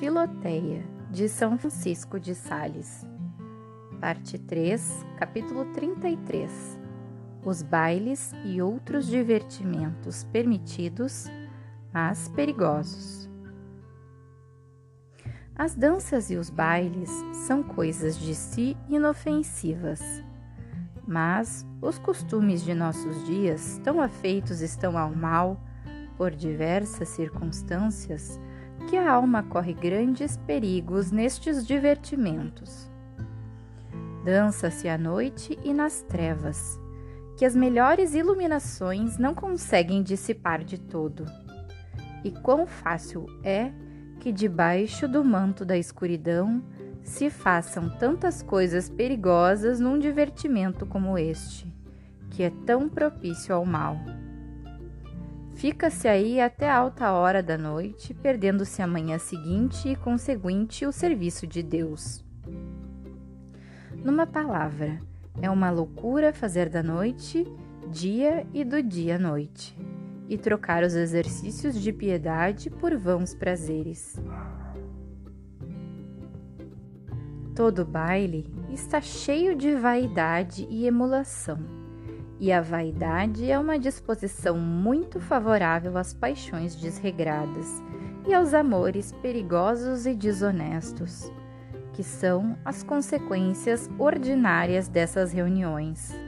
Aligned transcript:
Filoteia, 0.00 0.82
de 1.10 1.28
São 1.28 1.58
Francisco 1.58 2.18
de 2.18 2.34
Sales. 2.34 3.06
Parte 4.00 4.38
3, 4.38 5.04
capítulo 5.18 5.66
33. 5.74 6.78
Os 7.44 7.60
bailes 7.60 8.32
e 8.42 8.62
outros 8.62 9.06
divertimentos 9.06 10.24
permitidos, 10.24 11.26
mas 11.92 12.28
perigosos. 12.28 13.28
As 15.54 15.74
danças 15.74 16.30
e 16.30 16.36
os 16.36 16.48
bailes 16.48 17.10
são 17.46 17.62
coisas 17.62 18.16
de 18.16 18.34
si 18.34 18.78
inofensivas, 18.88 20.00
mas 21.06 21.66
os 21.82 21.98
costumes 21.98 22.64
de 22.64 22.72
nossos 22.72 23.26
dias, 23.26 23.78
tão 23.84 24.00
afeitos 24.00 24.62
estão 24.62 24.96
ao 24.96 25.14
mal 25.14 25.60
por 26.16 26.30
diversas 26.30 27.10
circunstâncias, 27.10 28.40
que 28.90 28.96
a 28.96 29.12
alma 29.12 29.44
corre 29.44 29.72
grandes 29.72 30.36
perigos 30.36 31.12
nestes 31.12 31.64
divertimentos. 31.64 32.90
Dança-se 34.24 34.88
à 34.88 34.98
noite 34.98 35.56
e 35.62 35.72
nas 35.72 36.02
trevas, 36.02 36.76
que 37.36 37.44
as 37.44 37.54
melhores 37.54 38.14
iluminações 38.14 39.16
não 39.16 39.32
conseguem 39.32 40.02
dissipar 40.02 40.64
de 40.64 40.76
todo. 40.76 41.24
E 42.24 42.32
quão 42.32 42.66
fácil 42.66 43.26
é 43.44 43.70
que 44.18 44.32
debaixo 44.32 45.06
do 45.06 45.22
manto 45.22 45.64
da 45.64 45.78
escuridão 45.78 46.60
se 47.04 47.30
façam 47.30 47.88
tantas 47.96 48.42
coisas 48.42 48.90
perigosas 48.90 49.78
num 49.78 50.00
divertimento 50.00 50.84
como 50.84 51.16
este, 51.16 51.72
que 52.28 52.42
é 52.42 52.50
tão 52.66 52.88
propício 52.88 53.54
ao 53.54 53.64
mal. 53.64 53.96
Fica-se 55.60 56.08
aí 56.08 56.40
até 56.40 56.70
alta 56.70 57.12
hora 57.12 57.42
da 57.42 57.58
noite, 57.58 58.14
perdendo-se 58.14 58.80
a 58.80 58.86
manhã 58.86 59.18
seguinte 59.18 59.90
e 59.90 59.94
conseguinte 59.94 60.86
o 60.86 60.90
serviço 60.90 61.46
de 61.46 61.62
Deus. 61.62 62.24
Numa 64.02 64.26
palavra, 64.26 64.98
é 65.42 65.50
uma 65.50 65.68
loucura 65.70 66.32
fazer 66.32 66.70
da 66.70 66.82
noite 66.82 67.46
dia 67.90 68.46
e 68.54 68.64
do 68.64 68.82
dia 68.82 69.18
noite, 69.18 69.76
e 70.30 70.38
trocar 70.38 70.82
os 70.82 70.94
exercícios 70.94 71.74
de 71.78 71.92
piedade 71.92 72.70
por 72.70 72.96
vãos 72.96 73.34
prazeres. 73.34 74.18
Todo 77.54 77.84
baile 77.84 78.50
está 78.72 79.02
cheio 79.02 79.54
de 79.54 79.74
vaidade 79.74 80.66
e 80.70 80.86
emulação 80.86 81.80
e 82.40 82.50
a 82.50 82.62
vaidade 82.62 83.50
é 83.50 83.58
uma 83.58 83.78
disposição 83.78 84.58
muito 84.58 85.20
favorável 85.20 85.98
às 85.98 86.14
paixões 86.14 86.74
desregradas 86.74 87.68
e 88.26 88.32
aos 88.32 88.54
amores 88.54 89.12
perigosos 89.20 90.06
e 90.06 90.14
desonestos, 90.14 91.30
que 91.92 92.02
são 92.02 92.56
as 92.64 92.82
consequências 92.82 93.90
ordinárias 93.98 94.88
dessas 94.88 95.34
reuniões. 95.34 96.18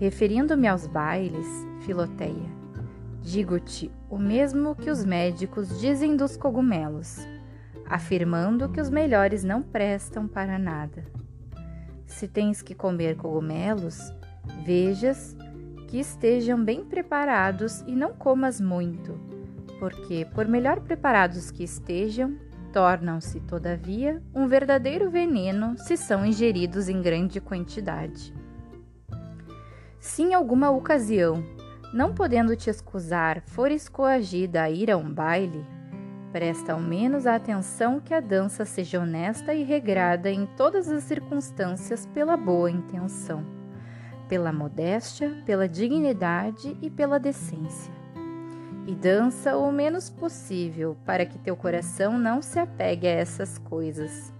Referindo-me 0.00 0.66
aos 0.66 0.88
bailes, 0.88 1.46
Filoteia, 1.82 2.50
digo-te 3.22 3.88
o 4.10 4.18
mesmo 4.18 4.74
que 4.74 4.90
os 4.90 5.04
médicos 5.04 5.78
dizem 5.78 6.16
dos 6.16 6.36
cogumelos, 6.36 7.24
afirmando 7.88 8.68
que 8.68 8.80
os 8.80 8.90
melhores 8.90 9.44
não 9.44 9.62
prestam 9.62 10.26
para 10.26 10.58
nada. 10.58 11.04
Se 12.04 12.26
tens 12.26 12.62
que 12.62 12.74
comer 12.74 13.16
cogumelos, 13.16 14.12
Vejas 14.64 15.36
que 15.86 15.98
estejam 15.98 16.62
bem 16.62 16.84
preparados 16.84 17.80
e 17.86 17.94
não 17.94 18.12
comas 18.12 18.60
muito, 18.60 19.18
porque, 19.78 20.26
por 20.34 20.46
melhor 20.46 20.80
preparados 20.80 21.50
que 21.50 21.62
estejam, 21.62 22.36
tornam-se, 22.72 23.40
todavia, 23.40 24.22
um 24.34 24.46
verdadeiro 24.46 25.10
veneno 25.10 25.78
se 25.78 25.96
são 25.96 26.26
ingeridos 26.26 26.88
em 26.88 27.00
grande 27.00 27.40
quantidade. 27.40 28.34
Se 29.98 30.22
em 30.22 30.34
alguma 30.34 30.70
ocasião, 30.70 31.42
não 31.92 32.12
podendo 32.12 32.54
te 32.56 32.68
excusar, 32.68 33.42
fores 33.46 33.88
coagida 33.88 34.62
a 34.62 34.70
ir 34.70 34.90
a 34.90 34.96
um 34.96 35.12
baile, 35.12 35.64
presta 36.32 36.72
ao 36.72 36.80
menos 36.80 37.26
a 37.26 37.36
atenção 37.36 38.00
que 38.00 38.12
a 38.12 38.20
dança 38.20 38.64
seja 38.64 39.00
honesta 39.00 39.54
e 39.54 39.62
regrada 39.62 40.30
em 40.30 40.46
todas 40.56 40.88
as 40.88 41.04
circunstâncias 41.04 42.04
pela 42.06 42.36
boa 42.36 42.70
intenção 42.70 43.55
pela 44.28 44.52
modéstia, 44.52 45.42
pela 45.44 45.68
dignidade 45.68 46.76
e 46.80 46.90
pela 46.90 47.18
decência. 47.18 47.92
E 48.86 48.94
dança 48.94 49.56
o 49.56 49.72
menos 49.72 50.08
possível 50.08 50.96
para 51.04 51.26
que 51.26 51.38
teu 51.38 51.56
coração 51.56 52.18
não 52.18 52.40
se 52.40 52.58
apegue 52.58 53.06
a 53.06 53.10
essas 53.10 53.58
coisas. 53.58 54.32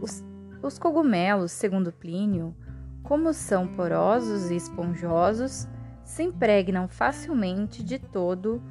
Os, 0.00 0.24
os 0.62 0.78
cogumelos, 0.78 1.50
segundo 1.50 1.92
Plínio, 1.92 2.54
como 3.02 3.32
são 3.32 3.66
porosos 3.66 4.50
e 4.50 4.56
esponjosos, 4.56 5.66
se 6.04 6.22
impregnam 6.22 6.88
facilmente 6.88 7.82
de 7.82 7.98
todo 7.98 8.62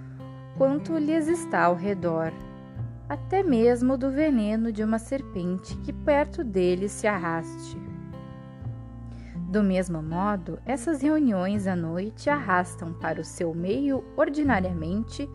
quanto 0.58 0.98
lhes 0.98 1.28
está 1.28 1.66
ao 1.66 1.75
redor, 1.75 2.31
até 3.08 3.44
mesmo 3.44 3.98
do 3.98 4.09
veneno 4.09 4.72
de 4.72 4.84
uma 4.84 4.98
serpente 4.98 5.75
que 5.78 5.94
perto 5.94 6.44
deles 6.44 6.92
se 6.92 7.06
arraste. 7.06 7.87
Do 9.57 9.63
mesmo 9.63 10.03
modo, 10.03 10.59
essas 10.68 11.01
reuniões 11.01 11.66
à 11.66 11.75
noite 11.75 12.29
arrastam 12.29 12.94
para 12.94 13.19
o 13.19 13.23
seu 13.23 13.56
meio 13.56 14.06
ordinariamente 14.16 15.28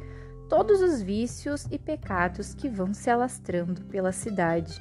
todos 0.48 0.80
os 0.80 1.02
vícios 1.02 1.66
e 1.72 1.76
pecados 1.76 2.54
que 2.54 2.68
vão 2.68 2.94
se 2.94 3.10
alastrando 3.10 3.84
pela 3.86 4.12
cidade: 4.12 4.80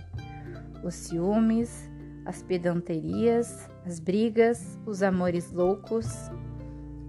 os 0.84 0.94
ciúmes, 0.94 1.90
as 2.24 2.44
pedanterias, 2.44 3.68
as 3.84 4.00
brigas, 4.00 4.80
os 4.86 5.02
amores 5.02 5.52
loucos 5.52 6.06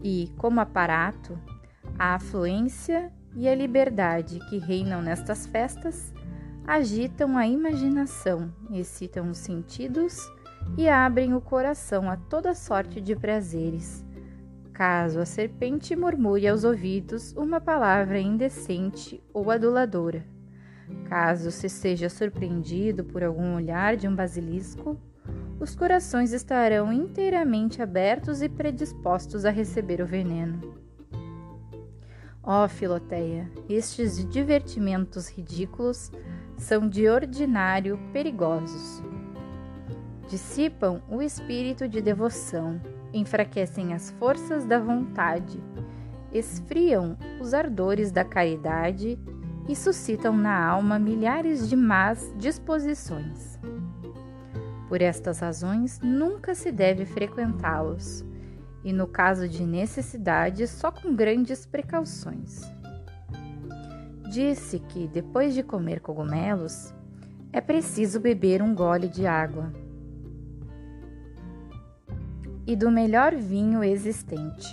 e, 0.03 0.33
como 0.39 0.59
aparato, 0.59 1.39
a 1.99 2.15
afluência 2.15 3.13
e 3.37 3.47
a 3.47 3.55
liberdade 3.55 4.39
que 4.49 4.57
reinam 4.57 5.03
nestas 5.03 5.45
festas 5.45 6.15
agitam 6.67 7.37
a 7.37 7.47
imaginação, 7.47 8.51
excitam 8.71 9.29
os 9.29 9.37
sentidos 9.37 10.33
e 10.77 10.89
abrem 10.89 11.35
o 11.35 11.41
coração 11.41 12.11
a 12.11 12.17
toda 12.17 12.55
sorte 12.55 13.01
de 13.01 13.15
prazeres. 13.15 14.05
Caso 14.73 15.21
a 15.21 15.27
serpente 15.27 15.95
murmure 15.95 16.49
aos 16.49 16.65
ouvidos 16.65 17.33
uma 17.37 17.61
palavra 17.61 18.19
indecente 18.19 19.23
ou 19.33 19.51
aduladora, 19.51 20.25
caso 21.09 21.51
se 21.51 21.69
seja 21.69 22.09
surpreendido 22.09 23.05
por 23.05 23.23
algum 23.23 23.55
olhar 23.55 23.97
de 23.97 24.09
um 24.09 24.15
basilisco, 24.15 24.99
os 25.61 25.77
corações 25.77 26.33
estarão 26.33 26.93
inteiramente 26.93 27.83
abertos 27.83 28.43
e 28.43 28.49
predispostos 28.49 29.45
a 29.45 29.51
receber 29.51 30.01
o 30.01 30.07
veneno. 30.07 30.61
Ó 32.43 32.65
oh, 32.65 32.69
Filoteia, 32.69 33.49
estes 33.69 34.27
divertimentos 34.29 35.29
ridículos 35.29 36.11
são 36.57 36.89
de 36.89 37.09
ordinário 37.09 37.97
perigosos 38.13 39.01
dissipam 40.33 41.03
o 41.11 41.21
espírito 41.21 41.87
de 41.87 42.01
devoção, 42.01 42.81
enfraquecem 43.13 43.93
as 43.93 44.13
forças 44.13 44.65
da 44.65 44.79
vontade, 44.79 45.63
esfriam 46.33 47.19
os 47.39 47.53
ardores 47.53 48.11
da 48.11 48.25
caridade 48.25 49.19
e 49.69 49.77
suscitam 49.77 50.35
na 50.35 50.59
alma 50.59 50.99
milhares 50.99 51.69
de 51.69 51.77
más 51.77 52.33
disposições. 52.39 53.61
Por 54.89 55.03
estas 55.03 55.41
razões, 55.41 56.01
nunca 56.01 56.55
se 56.55 56.73
deve 56.73 57.05
frequentá-los, 57.05 58.25
e 58.83 58.91
no 58.91 59.07
caso 59.07 59.47
de 59.47 59.67
necessidade, 59.67 60.67
só 60.67 60.91
com 60.91 61.15
grandes 61.15 61.67
precauções. 61.67 62.63
Disse 64.33 64.79
que, 64.79 65.07
depois 65.09 65.53
de 65.53 65.63
comer 65.63 66.01
cogumelos, 66.01 66.95
é 67.53 67.61
preciso 67.61 68.19
beber 68.19 68.63
um 68.63 68.75
gole 68.75 69.09
de 69.09 69.27
água 69.27 69.71
e 72.67 72.77
do 72.77 72.91
melhor 72.91 73.35
vinho 73.35 73.83
existente. 73.83 74.67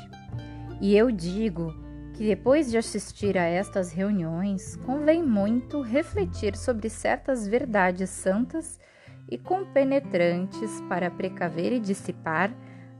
E 0.81 0.95
eu 0.95 1.12
digo 1.12 1.74
que 2.13 2.25
depois 2.25 2.69
de 2.69 2.77
assistir 2.77 3.38
a 3.38 3.44
estas 3.44 3.91
reuniões, 3.91 4.75
convém 4.86 5.24
muito 5.24 5.81
refletir 5.81 6.56
sobre 6.56 6.89
certas 6.89 7.47
verdades 7.47 8.09
santas 8.09 8.80
e 9.30 9.38
compenetrantes 9.38 10.81
para 10.89 11.09
precaver 11.09 11.71
e 11.71 11.80
dissipar 11.80 12.53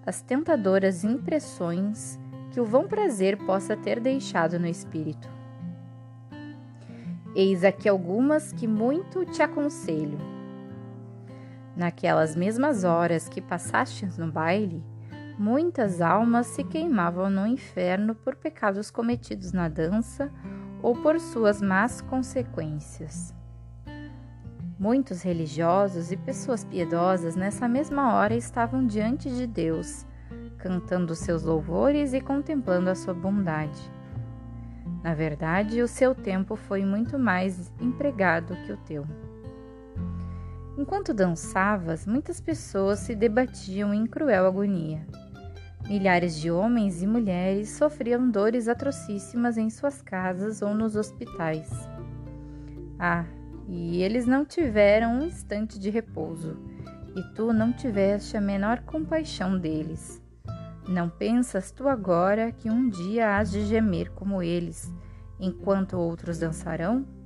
as 0.06 0.21
tentadoras 0.21 1.03
impressões 1.03 2.19
que 2.51 2.59
o 2.59 2.65
vão 2.65 2.88
prazer 2.88 3.38
possa 3.45 3.75
ter 3.75 4.00
deixado 4.00 4.59
no 4.59 4.68
espírito. 4.68 5.30
Eis 7.36 7.63
aqui 7.63 7.88
algumas 7.88 8.51
que 8.51 8.68
muito 8.68 9.25
te 9.25 9.41
aconselho 9.41 10.38
Naquelas 11.79 12.35
mesmas 12.35 12.83
horas 12.83 13.29
que 13.29 13.39
passastes 13.39 14.17
no 14.17 14.29
baile, 14.29 14.83
muitas 15.37 16.01
almas 16.01 16.47
se 16.47 16.61
queimavam 16.61 17.29
no 17.29 17.47
inferno 17.47 18.13
por 18.13 18.35
pecados 18.35 18.91
cometidos 18.91 19.53
na 19.53 19.69
dança 19.69 20.29
ou 20.83 20.93
por 20.93 21.17
suas 21.21 21.61
más 21.61 22.01
consequências. 22.01 23.33
Muitos 24.77 25.21
religiosos 25.21 26.11
e 26.11 26.17
pessoas 26.17 26.65
piedosas 26.65 27.37
nessa 27.37 27.65
mesma 27.65 28.13
hora 28.13 28.35
estavam 28.35 28.85
diante 28.85 29.29
de 29.29 29.47
Deus, 29.47 30.05
cantando 30.57 31.15
seus 31.15 31.43
louvores 31.43 32.13
e 32.13 32.19
contemplando 32.19 32.89
a 32.89 32.95
sua 32.95 33.13
bondade. 33.13 33.89
Na 35.01 35.13
verdade, 35.13 35.81
o 35.81 35.87
seu 35.87 36.13
tempo 36.13 36.57
foi 36.57 36.83
muito 36.83 37.17
mais 37.17 37.71
empregado 37.79 38.53
que 38.65 38.73
o 38.73 38.77
teu. 38.79 39.07
Enquanto 40.79 41.13
dançavas, 41.13 42.07
muitas 42.07 42.39
pessoas 42.39 42.99
se 42.99 43.13
debatiam 43.13 43.93
em 43.93 44.07
cruel 44.07 44.47
agonia. 44.47 45.05
Milhares 45.89 46.39
de 46.39 46.49
homens 46.49 47.03
e 47.03 47.07
mulheres 47.07 47.71
sofriam 47.71 48.31
dores 48.31 48.69
atrocíssimas 48.69 49.57
em 49.57 49.69
suas 49.69 50.01
casas 50.01 50.61
ou 50.61 50.73
nos 50.73 50.95
hospitais. 50.95 51.69
Ah, 52.97 53.25
e 53.67 54.01
eles 54.01 54.25
não 54.25 54.45
tiveram 54.45 55.15
um 55.15 55.25
instante 55.25 55.77
de 55.77 55.89
repouso, 55.89 56.57
e 57.13 57.23
tu 57.35 57.51
não 57.51 57.73
tiveste 57.73 58.37
a 58.37 58.41
menor 58.41 58.79
compaixão 58.83 59.59
deles. 59.59 60.23
Não 60.87 61.09
pensas 61.09 61.71
tu 61.71 61.89
agora 61.89 62.53
que 62.53 62.69
um 62.69 62.87
dia 62.87 63.35
hás 63.35 63.51
de 63.51 63.65
gemer 63.65 64.11
como 64.11 64.41
eles, 64.41 64.89
enquanto 65.41 65.99
outros 65.99 66.39
dançarão? 66.39 67.19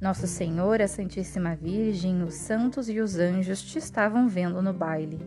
Nosso 0.00 0.26
Senhor, 0.26 0.82
a 0.82 0.88
Santíssima 0.88 1.54
Virgem, 1.54 2.22
os 2.22 2.34
santos 2.34 2.88
e 2.88 3.00
os 3.00 3.16
anjos 3.16 3.62
te 3.62 3.78
estavam 3.78 4.28
vendo 4.28 4.60
no 4.60 4.72
baile. 4.72 5.20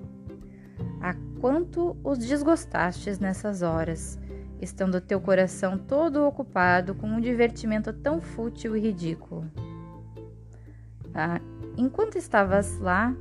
A 1.01 1.15
quanto 1.39 1.95
os 2.03 2.19
desgostastes 2.19 3.17
nessas 3.17 3.61
horas, 3.61 4.19
estando 4.61 4.99
teu 4.99 5.21
coração 5.21 5.77
todo 5.77 6.25
ocupado 6.25 6.93
com 6.93 7.07
um 7.07 7.21
divertimento 7.21 7.93
tão 7.93 8.19
fútil 8.19 8.75
e 8.75 8.81
ridículo. 8.81 9.49
Ah, 11.15 11.39
enquanto 11.77 12.17
estavas 12.17 12.77
lá, 12.77 13.15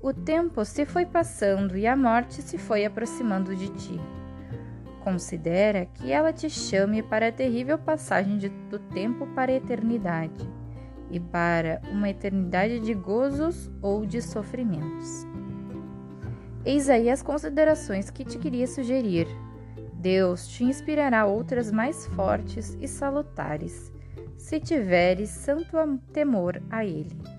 o 0.00 0.14
tempo 0.14 0.64
se 0.64 0.86
foi 0.86 1.04
passando 1.04 1.76
e 1.76 1.86
a 1.86 1.96
morte 1.96 2.40
se 2.40 2.56
foi 2.56 2.84
aproximando 2.84 3.56
de 3.56 3.68
ti. 3.70 4.00
Considera 5.02 5.84
que 5.84 6.12
ela 6.12 6.32
te 6.32 6.48
chame 6.48 7.02
para 7.02 7.28
a 7.28 7.32
terrível 7.32 7.76
passagem 7.76 8.38
de, 8.38 8.48
do 8.48 8.78
tempo 8.78 9.26
para 9.34 9.50
a 9.50 9.56
eternidade 9.56 10.48
e 11.10 11.20
para 11.20 11.80
uma 11.90 12.08
eternidade 12.08 12.80
de 12.80 12.94
gozos 12.94 13.70
ou 13.80 14.04
de 14.06 14.20
sofrimentos. 14.20 15.26
Eis 16.64 16.88
aí 16.88 17.08
as 17.08 17.22
considerações 17.22 18.10
que 18.10 18.24
te 18.24 18.38
queria 18.38 18.66
sugerir 18.66 19.28
Deus 20.06 20.46
te 20.46 20.62
inspirará 20.62 21.26
outras 21.26 21.72
mais 21.72 22.06
fortes 22.06 22.76
e 22.80 22.86
salutares, 22.86 23.92
se 24.36 24.60
tiveres 24.60 25.30
santo 25.30 25.76
temor 26.12 26.62
a 26.70 26.84
Ele. 26.84 27.35